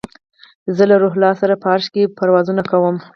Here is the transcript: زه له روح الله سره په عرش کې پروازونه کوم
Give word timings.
زه 0.75 0.83
له 0.89 0.95
روح 1.01 1.13
الله 1.15 1.33
سره 1.41 1.53
په 1.61 1.67
عرش 1.73 1.85
کې 1.93 2.13
پروازونه 2.17 2.61
کوم 2.71 2.95